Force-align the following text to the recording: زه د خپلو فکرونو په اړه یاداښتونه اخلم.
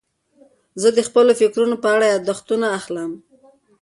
زه 0.81 0.89
د 0.97 0.99
خپلو 1.07 1.31
فکرونو 1.41 1.75
په 1.83 1.87
اړه 1.95 2.05
یاداښتونه 2.13 2.67
اخلم. 2.77 3.11